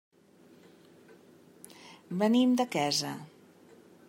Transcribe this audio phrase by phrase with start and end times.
[2.23, 3.17] Venim de Quesa.